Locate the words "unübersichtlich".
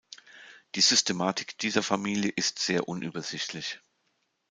2.89-3.81